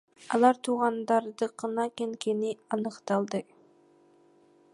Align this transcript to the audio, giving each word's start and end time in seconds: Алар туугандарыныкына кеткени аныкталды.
Алар 0.35 0.57
туугандарыныкына 0.67 1.85
кеткени 1.97 2.51
аныкталды. 2.75 3.39